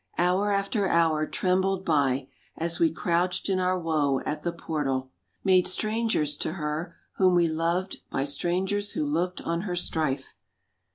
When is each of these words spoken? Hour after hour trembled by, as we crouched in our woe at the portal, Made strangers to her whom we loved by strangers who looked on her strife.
Hour 0.17 0.51
after 0.51 0.87
hour 0.87 1.27
trembled 1.27 1.85
by, 1.85 2.27
as 2.57 2.79
we 2.79 2.89
crouched 2.89 3.49
in 3.49 3.59
our 3.59 3.77
woe 3.79 4.19
at 4.25 4.41
the 4.41 4.51
portal, 4.51 5.11
Made 5.43 5.67
strangers 5.67 6.37
to 6.37 6.53
her 6.53 6.95
whom 7.17 7.35
we 7.35 7.47
loved 7.47 7.97
by 8.09 8.25
strangers 8.25 8.93
who 8.93 9.05
looked 9.05 9.41
on 9.41 9.61
her 9.61 9.75
strife. 9.75 10.37